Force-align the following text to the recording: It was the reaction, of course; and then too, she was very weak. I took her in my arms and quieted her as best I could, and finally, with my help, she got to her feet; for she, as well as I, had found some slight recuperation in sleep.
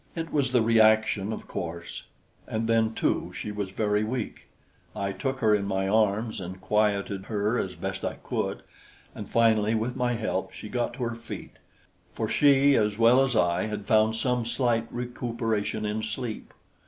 It 0.15 0.33
was 0.33 0.51
the 0.51 0.63
reaction, 0.63 1.31
of 1.31 1.47
course; 1.47 2.05
and 2.47 2.67
then 2.67 2.95
too, 2.95 3.31
she 3.33 3.51
was 3.51 3.69
very 3.69 4.03
weak. 4.03 4.47
I 4.95 5.11
took 5.11 5.41
her 5.41 5.53
in 5.53 5.65
my 5.65 5.87
arms 5.87 6.41
and 6.41 6.59
quieted 6.59 7.25
her 7.25 7.59
as 7.59 7.75
best 7.75 8.03
I 8.03 8.15
could, 8.15 8.63
and 9.13 9.29
finally, 9.29 9.75
with 9.75 9.95
my 9.95 10.13
help, 10.13 10.53
she 10.53 10.69
got 10.69 10.93
to 10.95 11.03
her 11.03 11.13
feet; 11.13 11.51
for 12.15 12.27
she, 12.27 12.75
as 12.75 12.97
well 12.97 13.23
as 13.23 13.35
I, 13.35 13.67
had 13.67 13.85
found 13.85 14.15
some 14.15 14.43
slight 14.43 14.87
recuperation 14.89 15.85
in 15.85 16.01
sleep. 16.01 16.51